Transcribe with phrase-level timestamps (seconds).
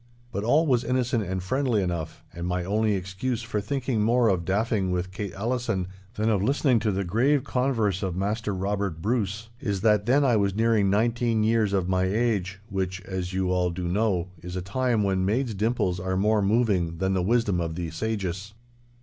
[0.31, 4.45] But all was innocent and friendly enough, and my only excuse for thinking more of
[4.45, 9.49] daffing with Kate Allison than of listening to the grave converse of Maister Robert Bruce,
[9.59, 13.87] is that then I was nearing nineteen years of my age—which, as you all do
[13.87, 17.91] know, is a time when maids' dimples are more moving than the wisdom of the
[17.91, 18.55] sages.